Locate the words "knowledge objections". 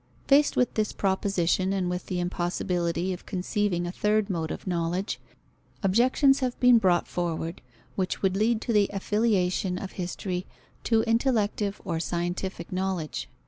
4.65-6.39